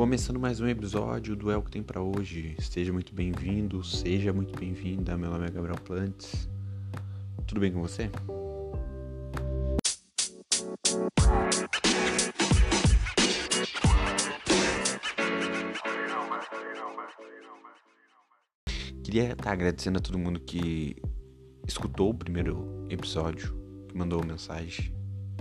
[0.00, 2.56] Começando mais um episódio do É o que tem para hoje.
[2.58, 5.14] Seja muito bem-vindo, seja muito bem-vinda.
[5.18, 6.48] Meu nome é Gabriel Plantes.
[7.46, 8.10] Tudo bem com você?
[19.04, 20.96] Queria estar agradecendo a todo mundo que
[21.68, 23.54] escutou o primeiro episódio,
[23.86, 24.99] que mandou mensagem.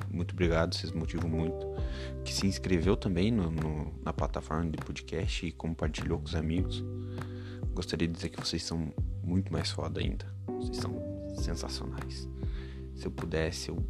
[0.09, 1.65] Muito obrigado, vocês motivam muito.
[2.23, 6.83] Que se inscreveu também no, no, na plataforma de podcast e compartilhou com os amigos.
[7.73, 8.93] Gostaria de dizer que vocês são
[9.23, 10.25] muito mais foda ainda.
[10.47, 10.93] Vocês são
[11.35, 12.27] sensacionais.
[12.95, 13.83] Se eu pudesse, eu,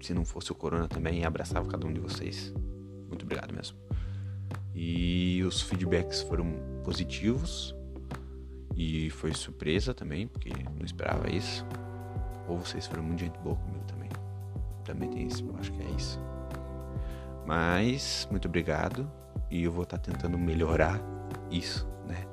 [0.00, 2.52] se não fosse o Corona também, abraçava cada um de vocês.
[3.08, 3.76] Muito obrigado mesmo.
[4.74, 7.74] E os feedbacks foram positivos.
[8.74, 11.66] E foi surpresa também, porque não esperava isso.
[12.48, 13.91] Ou vocês foram muito gente boa comigo
[14.82, 15.08] também.
[15.10, 16.20] Tem isso, acho que é isso.
[17.46, 19.10] Mas, muito obrigado.
[19.50, 21.00] E eu vou estar tá tentando melhorar
[21.50, 22.24] isso, né?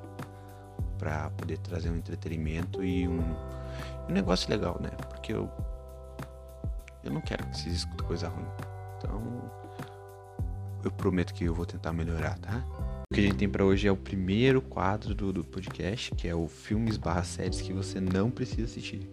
[0.98, 3.20] Pra poder trazer um entretenimento e um,
[4.08, 4.90] um negócio legal, né?
[5.08, 5.50] Porque eu.
[7.02, 8.46] Eu não quero que vocês escutem coisa ruim.
[8.96, 9.50] Então.
[10.82, 12.64] Eu prometo que eu vou tentar melhorar, tá?
[13.10, 16.26] O que a gente tem para hoje é o primeiro quadro do, do podcast, que
[16.26, 19.06] é o filmes barra séries que você não precisa assistir.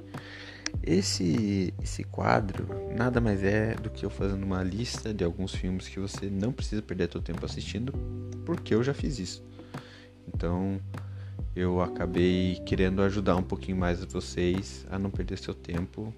[0.87, 5.89] Esse, esse quadro nada mais é do que eu fazendo uma lista de alguns filmes
[5.89, 7.91] que você não precisa perder seu tempo assistindo,
[8.45, 9.43] porque eu já fiz isso.
[10.25, 10.79] Então
[11.53, 16.13] eu acabei querendo ajudar um pouquinho mais vocês a não perder seu tempo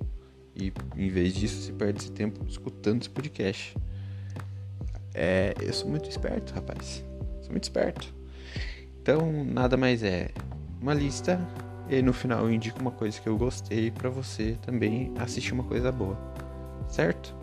[0.56, 3.76] e em vez disso se perde esse tempo escutando esse podcast.
[5.16, 7.04] É, eu sou muito esperto, rapaz.
[7.42, 8.14] Sou muito esperto.
[9.02, 10.30] Então nada mais é
[10.80, 11.40] uma lista
[11.90, 15.64] e no final eu indico uma coisa que eu gostei para você também assistir uma
[15.64, 16.18] coisa boa.
[16.88, 17.36] Certo?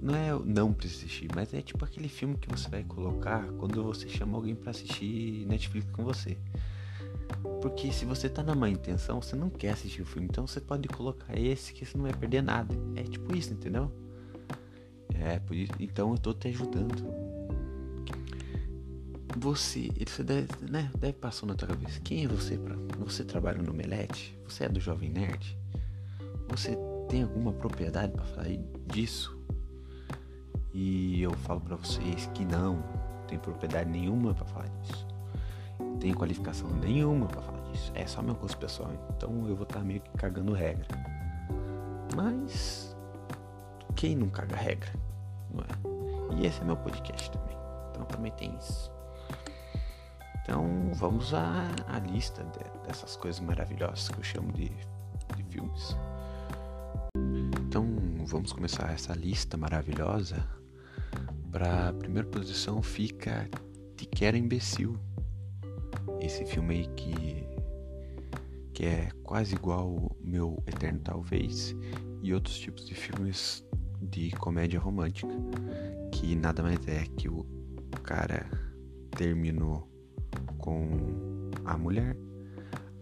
[0.00, 3.82] Não é não precisa assistir, mas é tipo aquele filme que você vai colocar quando
[3.82, 6.36] você chama alguém para assistir Netflix com você.
[7.62, 10.60] Porque se você tá na má intenção, você não quer assistir o filme, então você
[10.60, 12.74] pode colocar esse que você não vai perder nada.
[12.96, 13.90] É tipo isso, entendeu?
[15.14, 17.31] É, por isso, então eu tô te ajudando
[19.36, 22.00] você, você deve, né, deve passar na tua cabeça.
[22.00, 24.38] Quem é você para você trabalha no Melete?
[24.44, 25.58] Você é do Jovem Nerd?
[26.48, 26.76] Você
[27.08, 28.48] tem alguma propriedade para falar
[28.86, 29.38] disso?
[30.72, 35.06] E eu falo para vocês que não, não tem propriedade nenhuma para falar disso.
[35.78, 37.90] Não tem qualificação nenhuma para falar disso.
[37.94, 38.90] É só meu gosto pessoal.
[39.16, 40.86] Então eu vou estar tá meio que cagando regra.
[42.14, 42.94] Mas
[43.96, 44.92] quem não caga regra,
[45.50, 46.38] não é?
[46.38, 47.56] E esse é meu podcast também.
[47.90, 48.91] Então também tem isso.
[50.42, 54.70] Então vamos à, à lista de, dessas coisas maravilhosas que eu chamo de,
[55.36, 55.96] de filmes.
[57.60, 57.86] Então
[58.26, 60.44] vamos começar essa lista maravilhosa.
[61.50, 63.48] Para primeira posição fica
[63.96, 64.98] Te Quero Imbecil.
[66.20, 67.46] Esse filme aí que,
[68.74, 71.74] que é quase igual meu Eterno Talvez
[72.20, 73.64] e outros tipos de filmes
[74.00, 75.32] de comédia romântica.
[76.10, 77.46] Que nada mais é que o
[78.02, 78.50] cara
[79.12, 79.91] terminou
[80.62, 80.88] com
[81.66, 82.16] a mulher.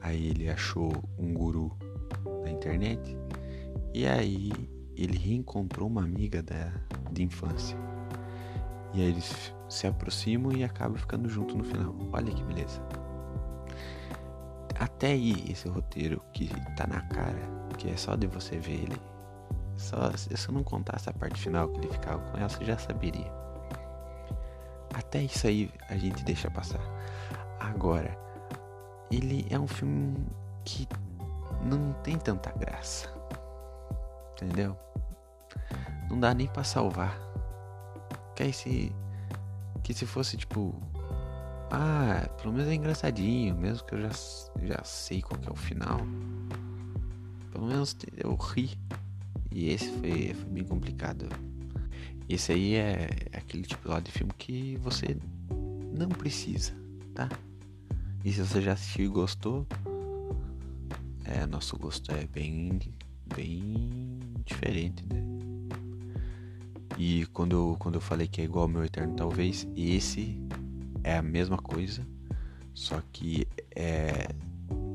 [0.00, 1.71] Aí ele achou um guru
[2.43, 3.16] na internet.
[3.94, 4.50] E aí
[4.97, 6.72] ele reencontrou uma amiga da,
[7.12, 7.76] de infância.
[8.93, 11.94] E aí eles se aproximam e acabam ficando junto no final.
[12.12, 12.82] Olha que beleza.
[14.78, 17.38] Até aí, esse roteiro que tá na cara,
[17.76, 18.97] que é só de você ver ele.
[19.76, 22.78] Só, se eu não contasse a parte final que ele ficava com ela, você já
[22.78, 23.31] saberia.
[24.94, 26.81] Até isso aí a gente deixa passar.
[27.60, 28.19] Agora,
[29.10, 30.16] ele é um filme
[30.65, 30.88] que
[31.62, 33.09] não tem tanta graça.
[34.32, 34.76] Entendeu?
[36.09, 37.16] Não dá nem para salvar.
[38.34, 38.93] Que se
[39.82, 40.75] que se fosse tipo
[41.70, 44.10] ah, pelo menos é engraçadinho, mesmo que eu já,
[44.62, 46.00] já sei qual é o final.
[47.53, 48.76] Pelo menos eu ri.
[49.53, 51.29] E esse foi, foi bem complicado.
[52.29, 55.17] Esse aí é, é aquele tipo lá de filme que você
[55.96, 56.73] não precisa,
[57.14, 57.29] tá?
[58.25, 59.67] E se você já assistiu e gostou,
[61.25, 62.78] é, nosso gosto é bem,
[63.34, 65.25] bem diferente, né?
[66.99, 70.38] E quando eu, quando eu falei que é igual ao meu Eterno, talvez esse
[71.02, 72.06] é a mesma coisa,
[72.75, 74.28] só que é,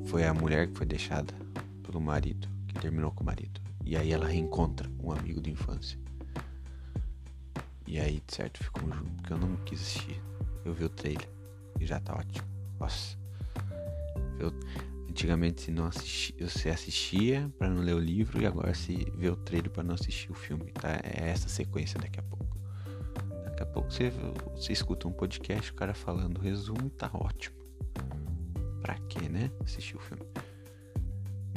[0.05, 1.33] foi a mulher que foi deixada
[1.81, 3.59] pelo marido, que terminou com o marido.
[3.83, 5.97] E aí ela reencontra um amigo de infância.
[7.87, 10.21] E aí, de certo, ficou junto, porque eu não quis assistir.
[10.63, 11.29] Eu vi o trailer
[11.79, 12.54] e já tá ótimo.
[12.79, 13.17] Nossa.
[14.39, 14.53] Eu,
[15.09, 19.35] antigamente não assisti, você assistia para não ler o livro e agora se vê o
[19.35, 20.99] trailer para não assistir o filme, tá?
[21.03, 22.45] É essa sequência daqui a pouco.
[23.45, 24.11] Daqui a pouco você,
[24.53, 27.55] você escuta um podcast, o cara falando resumo, tá ótimo.
[28.81, 29.49] Pra quê, né?
[29.63, 30.23] Assistir o filme.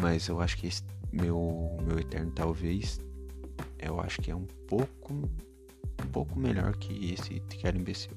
[0.00, 3.00] Mas eu acho que esse meu, meu Eterno Talvez,
[3.78, 8.16] eu acho que é um pouco, um pouco melhor que esse Te Quero Imbecil.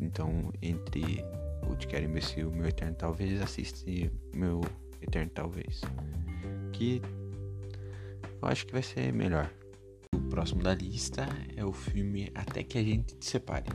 [0.00, 1.24] Então, entre
[1.68, 4.60] o Te Quero Imbecil e meu Eterno Talvez, assiste meu
[5.00, 5.80] Eterno Talvez.
[6.72, 7.00] Que
[8.40, 9.50] eu acho que vai ser melhor.
[10.14, 13.70] O próximo da lista é o filme Até que a gente te separe.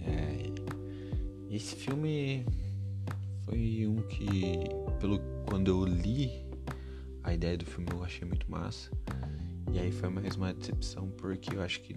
[0.00, 2.46] É, esse filme
[3.44, 4.64] foi um que,
[5.00, 6.46] pelo quando eu li
[7.22, 8.90] a ideia do filme, eu achei muito massa.
[9.72, 11.94] E aí foi mais uma decepção porque eu acho que,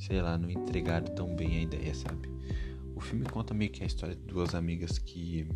[0.00, 2.28] sei lá, não entregaram tão bem a ideia, sabe?
[2.96, 5.46] O filme conta meio que a história de duas amigas que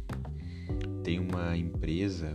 [1.02, 2.32] tem uma empresa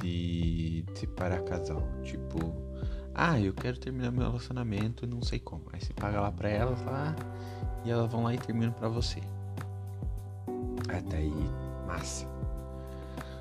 [0.00, 1.86] de separar casal.
[2.02, 2.38] Tipo,
[3.14, 5.64] ah, eu quero terminar meu relacionamento, não sei como.
[5.72, 7.14] Aí você paga lá pra elas lá
[7.84, 9.20] e elas vão lá e terminam pra você.
[10.88, 11.32] Até aí,
[11.86, 12.26] massa.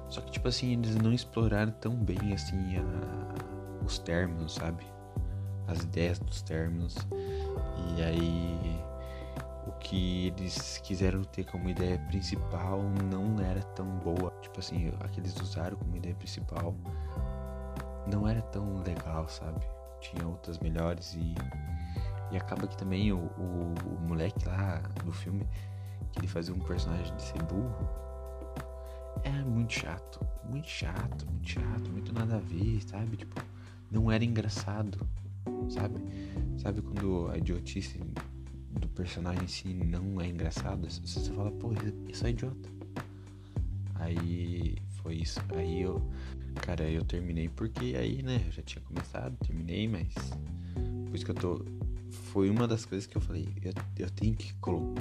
[0.09, 4.85] Só que, tipo assim, eles não exploraram tão bem, assim, a, os términos, sabe?
[5.71, 6.95] As ideias dos términos.
[7.95, 8.81] E aí,
[9.65, 14.31] o que eles quiseram ter como ideia principal não era tão boa.
[14.41, 16.75] Tipo assim, a que eles usaram como ideia principal
[18.05, 19.65] não era tão legal, sabe?
[20.01, 21.33] Tinha outras melhores e.
[22.31, 25.45] E acaba que também o, o, o moleque lá do filme,
[26.13, 27.89] que ele fazia um personagem de ser burro,
[29.23, 30.25] é muito chato.
[30.49, 33.17] Muito chato, muito chato, muito nada a ver, sabe?
[33.17, 33.41] Tipo,
[33.89, 35.05] não era engraçado,
[35.69, 35.95] sabe?
[36.57, 37.99] Sabe quando a idiotice
[38.79, 40.87] do personagem em si não é engraçado?
[40.89, 41.71] Você fala, pô,
[42.07, 42.69] isso é idiota.
[43.95, 45.39] Aí foi isso.
[45.55, 46.01] Aí eu
[46.55, 50.13] Cara, eu terminei porque aí, né, eu já tinha começado, terminei, mas.
[51.05, 51.65] Por isso que eu tô.
[52.31, 54.53] Foi uma das coisas que eu falei, eu, eu tenho que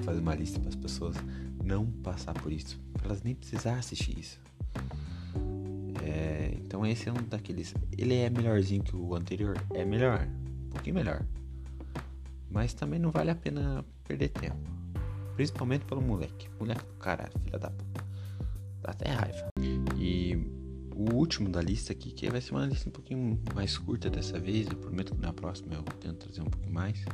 [0.05, 1.17] fazer uma lista para as pessoas
[1.63, 2.81] não passar por isso.
[2.95, 4.39] Pra elas nem precisar assistir isso.
[6.03, 6.30] É,
[6.71, 7.75] então esse é um daqueles.
[7.99, 9.61] Ele é melhorzinho que o anterior?
[9.75, 10.29] É melhor.
[10.67, 11.27] Um pouquinho melhor.
[12.49, 14.71] Mas também não vale a pena perder tempo.
[15.35, 16.49] Principalmente pelo moleque.
[16.61, 18.05] Moleque do caralho, filha da puta.
[18.83, 19.49] Dá até raiva.
[19.99, 20.37] E
[20.95, 24.39] o último da lista aqui, que vai ser uma lista um pouquinho mais curta dessa
[24.39, 27.05] vez, eu prometo que na próxima eu tento trazer um pouquinho mais,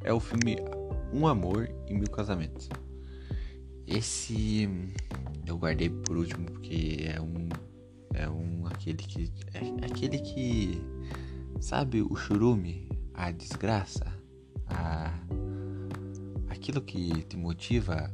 [0.00, 0.56] é o filme
[1.12, 2.68] Um Amor e Mil Casamentos.
[3.86, 4.68] Esse
[5.46, 7.48] eu guardei por último porque é um
[8.14, 10.80] é um aquele que é, aquele que
[11.60, 14.06] sabe o churume, a desgraça,
[14.66, 15.12] a
[16.48, 18.10] aquilo que te motiva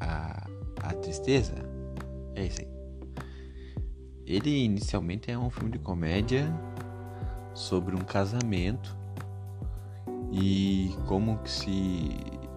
[0.00, 0.48] a,
[0.82, 1.54] a tristeza,
[2.34, 2.68] é isso aí.
[4.26, 6.46] Ele inicialmente é um filme de comédia
[7.52, 8.96] sobre um casamento
[10.30, 12.10] e como que se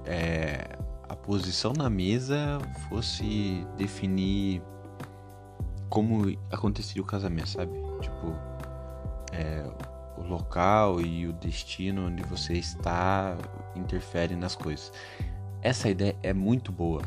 [0.06, 0.78] é,
[1.10, 4.62] a posição na mesa fosse definir
[5.94, 7.72] como aconteceria o casamento, sabe?
[8.02, 8.36] Tipo,
[9.32, 9.64] é,
[10.18, 13.38] o local e o destino onde você está
[13.76, 14.92] interfere nas coisas.
[15.62, 17.04] Essa ideia é muito boa.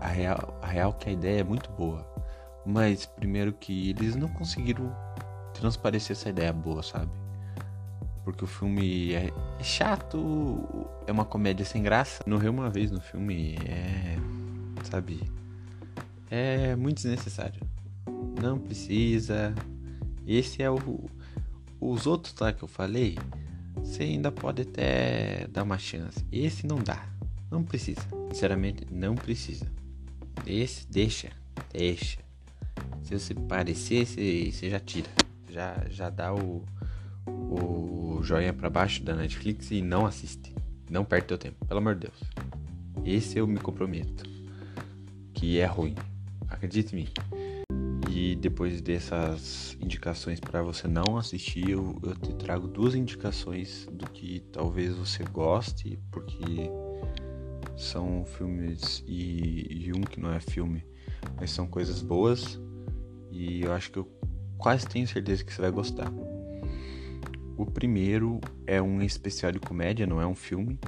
[0.00, 2.04] A real, a real que a ideia é muito boa.
[2.66, 4.92] Mas primeiro que eles não conseguiram
[5.54, 7.12] transparecer essa ideia boa, sabe?
[8.24, 12.24] Porque o filme é, chato, é uma comédia sem graça.
[12.26, 14.16] Morrer uma vez no filme é.
[14.82, 15.30] Sabe?
[16.28, 17.60] É muito desnecessário.
[18.40, 19.54] Não precisa.
[20.26, 21.10] Esse é o.
[21.80, 23.16] Os outros lá que eu falei,
[23.74, 26.24] você ainda pode até dar uma chance.
[26.30, 27.06] Esse não dá.
[27.50, 28.02] Não precisa.
[28.30, 29.66] Sinceramente, não precisa.
[30.46, 31.30] Esse deixa.
[31.72, 32.18] Deixa.
[33.02, 35.08] Se você parecer, você, você já tira.
[35.48, 36.64] Já, já dá o,
[37.26, 40.54] o joinha para baixo da Netflix e não assiste.
[40.88, 42.20] Não perde teu tempo, pelo amor de Deus.
[43.04, 44.24] Esse eu me comprometo.
[45.32, 45.94] Que é ruim.
[46.48, 47.08] Acredite em mim.
[48.22, 54.04] E depois dessas indicações para você não assistir, eu, eu te trago duas indicações do
[54.10, 56.70] que talvez você goste, porque
[57.78, 60.84] são filmes e, e um que não é filme,
[61.34, 62.60] mas são coisas boas
[63.32, 64.06] e eu acho que eu
[64.58, 66.12] quase tenho certeza que você vai gostar.
[67.56, 70.78] O primeiro é um especial de comédia, não é um filme,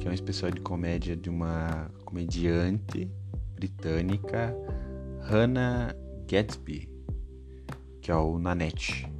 [0.00, 3.08] que é um especial de comédia de uma comediante
[3.54, 4.52] britânica,
[5.20, 5.94] Hannah
[6.26, 6.88] Gatsby,
[8.00, 9.10] que é o Nanette.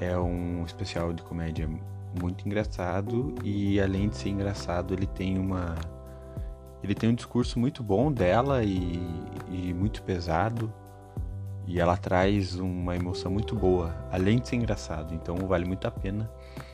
[0.00, 1.68] É um especial de comédia
[2.20, 5.74] muito engraçado e além de ser engraçado, ele tem uma
[6.82, 9.00] ele tem um discurso muito bom dela e,
[9.50, 10.70] e muito pesado
[11.66, 15.14] E ela traz uma emoção muito boa, além de ser engraçado.
[15.14, 16.30] Então vale muito a pena.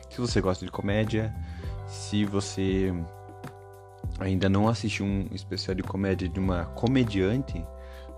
[0.09, 1.33] Se você gosta de comédia,
[1.87, 2.93] se você
[4.19, 7.65] ainda não assistiu um especial de comédia de uma comediante,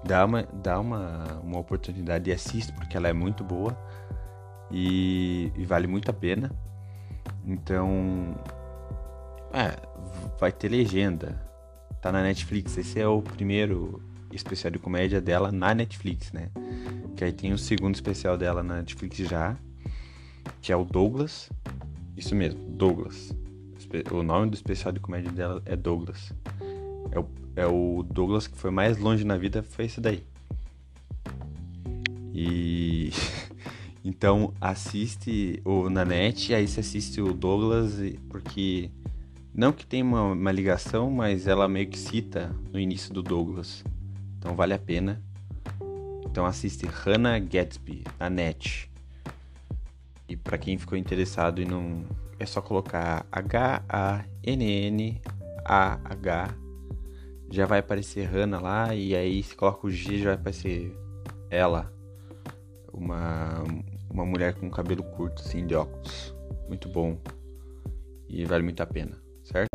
[0.05, 3.77] dá uma, dá uma, uma oportunidade e assiste, porque ela é muito boa
[4.72, 6.51] e, e vale muito a pena.
[7.45, 8.36] Então,
[9.51, 9.75] é,
[10.39, 11.41] vai ter legenda.
[12.01, 12.77] Tá na Netflix.
[12.77, 16.50] Esse é o primeiro especial de comédia dela na Netflix, né?
[17.15, 19.55] Que aí tem o segundo especial dela na Netflix já,
[20.62, 21.50] que é o Douglas.
[22.17, 23.33] Isso mesmo, Douglas.
[24.12, 26.33] O nome do especial de comédia dela é Douglas.
[27.12, 30.24] É o, é o Douglas que foi mais longe na vida, foi esse daí.
[32.33, 33.12] E
[34.03, 37.93] então assiste o Nanete, aí você assiste o Douglas,
[38.29, 38.89] porque
[39.53, 43.83] não que tenha uma, uma ligação, mas ela meio que cita no início do Douglas.
[44.39, 45.22] Então vale a pena.
[46.25, 48.89] Então assiste Hannah Gatsby na net.
[50.27, 52.03] E para quem ficou interessado e não
[52.39, 55.22] é só colocar H A N N
[55.63, 56.62] A H
[57.53, 60.91] já vai aparecer Hannah lá e aí se coloca o G já vai aparecer
[61.51, 61.93] ela,
[62.91, 63.63] uma
[64.10, 66.36] uma mulher com cabelo curto assim de óculos,
[66.67, 67.15] muito bom
[68.27, 69.69] e vale muito a pena, certo?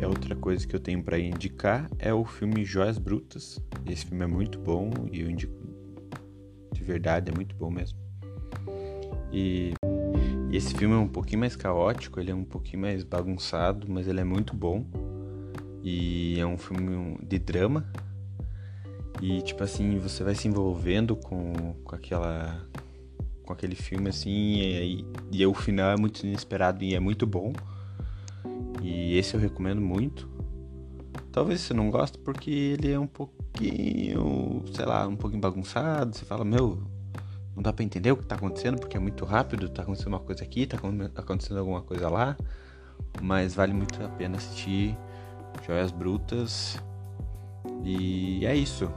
[0.00, 3.60] É outra coisa que eu tenho para indicar é o filme Joias Brutas.
[3.84, 5.58] Esse filme é muito bom e eu indico
[6.72, 7.98] de verdade, é muito bom mesmo.
[9.32, 9.72] E,
[10.52, 14.06] e esse filme é um pouquinho mais caótico, ele é um pouquinho mais bagunçado, mas
[14.06, 14.86] ele é muito bom.
[15.90, 17.90] E é um filme de drama.
[19.22, 22.62] E tipo assim, você vai se envolvendo com, com aquela
[23.42, 27.26] com aquele filme assim, e, e, e o final é muito inesperado e é muito
[27.26, 27.54] bom.
[28.82, 30.28] E esse eu recomendo muito.
[31.32, 36.14] Talvez você não goste porque ele é um pouquinho, sei lá, um pouquinho bagunçado.
[36.14, 36.82] Você fala, meu,
[37.56, 39.70] não dá pra entender o que tá acontecendo porque é muito rápido.
[39.70, 40.76] Tá acontecendo uma coisa aqui, tá
[41.16, 42.36] acontecendo alguma coisa lá.
[43.22, 44.94] Mas vale muito a pena assistir
[45.66, 46.78] Joias Brutas.
[47.84, 48.90] E é isso.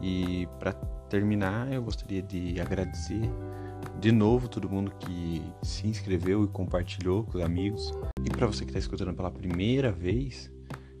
[0.00, 0.72] E para
[1.08, 3.30] terminar, eu gostaria de agradecer
[4.00, 7.92] de novo todo mundo que se inscreveu e compartilhou com os amigos.
[8.24, 10.50] E para você que está escutando pela primeira vez,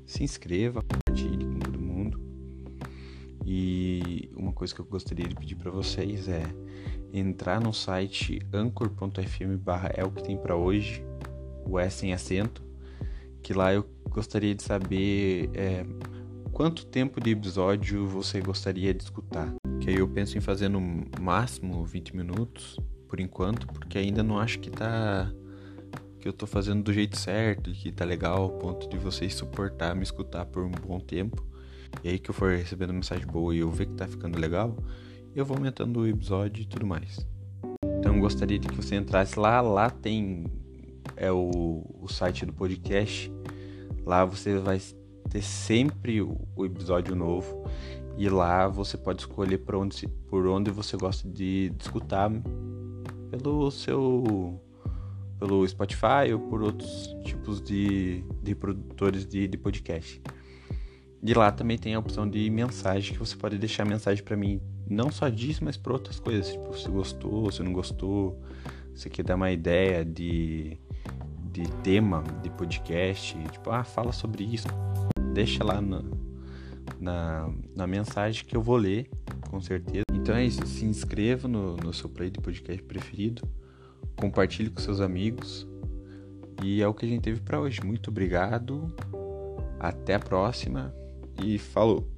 [0.06, 2.20] se inscreva, compartilhe com todo mundo.
[3.44, 6.42] E uma coisa que eu gostaria de pedir para vocês é
[7.12, 11.04] entrar no site anchor.fm barra é o que tem para hoje,
[11.64, 12.64] o S sem acento,
[13.42, 13.84] que lá eu
[14.16, 15.84] gostaria de saber é,
[16.50, 19.54] quanto tempo de episódio você gostaria de escutar.
[19.78, 20.80] Que aí eu penso em fazer no
[21.20, 25.30] máximo 20 minutos, por enquanto, porque ainda não acho que tá
[26.18, 29.94] que eu tô fazendo do jeito certo, que tá legal ao ponto de vocês suportar
[29.94, 31.46] me escutar por um bom tempo.
[32.02, 34.74] E aí que eu for recebendo mensagem boa e eu ver que tá ficando legal,
[35.34, 37.18] eu vou aumentando o episódio e tudo mais.
[37.98, 40.46] Então gostaria de que você entrasse lá, lá tem
[41.16, 43.30] é o, o site do podcast.
[44.06, 44.80] Lá você vai
[45.28, 47.64] ter sempre o, episódio novo
[48.16, 52.30] e lá você pode escolher por onde, por onde você gosta de, de escutar
[53.30, 54.60] pelo seu
[55.40, 60.22] pelo Spotify ou por outros tipos de, de produtores de, de podcast.
[61.22, 64.60] De lá também tem a opção de mensagem que você pode deixar mensagem para mim,
[64.88, 68.40] não só disso, mas para outras coisas, tipo se gostou, se não gostou,
[68.94, 70.78] se quer dar uma ideia de,
[71.56, 74.68] de tema de podcast, tipo, ah, fala sobre isso.
[75.32, 76.02] Deixa lá na,
[77.00, 79.08] na, na mensagem que eu vou ler,
[79.48, 80.04] com certeza.
[80.12, 83.48] Então é isso, se inscreva no, no seu play de podcast preferido,
[84.16, 85.66] compartilhe com seus amigos.
[86.62, 87.80] E é o que a gente teve para hoje.
[87.82, 88.94] Muito obrigado,
[89.80, 90.94] até a próxima
[91.42, 92.15] e falou!